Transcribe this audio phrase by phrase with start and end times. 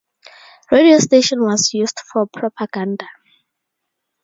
[0.71, 3.05] Radio station was used for propaganda.